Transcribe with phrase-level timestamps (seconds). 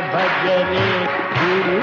[0.00, 0.86] भजने
[1.38, 1.80] गुरु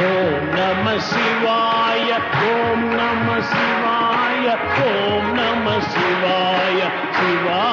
[0.00, 2.12] ॐ नम शिवाय
[2.50, 4.48] ॐ नम शिवाय
[4.86, 6.80] ॐ नम शिवाय
[7.16, 7.69] शिवाय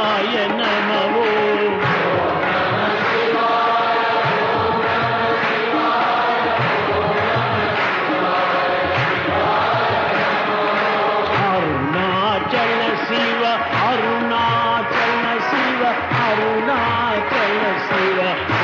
[17.96, 18.57] you up.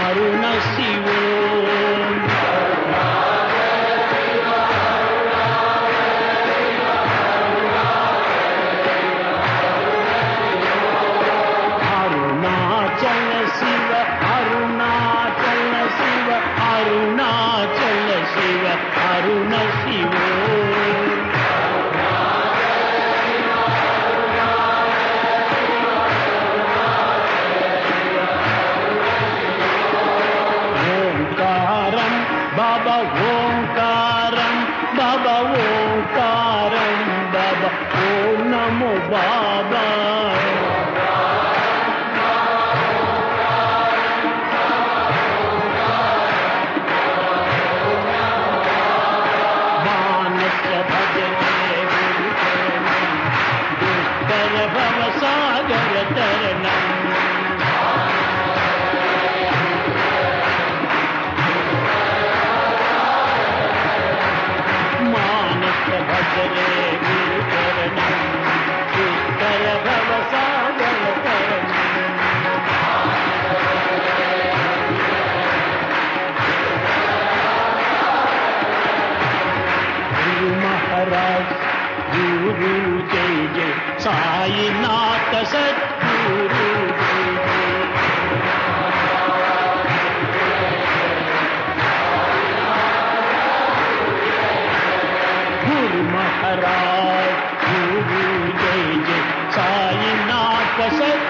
[32.82, 34.58] ओङ्कारं
[34.98, 36.98] बब ओङ्कारं
[37.34, 37.62] बब
[37.96, 40.43] बो नमो बाबा।
[82.44, 83.74] गुरु जय जय
[84.04, 86.68] साईनाथ सद्गुरु
[95.66, 99.24] गुरु महाराज गुरु जय जय
[99.56, 101.23] साई नाथ सत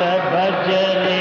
[0.00, 1.19] सबजरे